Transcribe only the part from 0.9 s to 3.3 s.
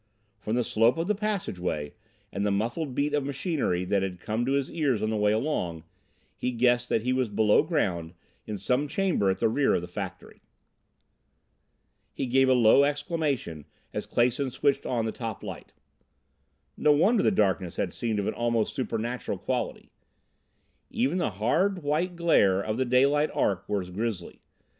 of the passageway and the muffled beat of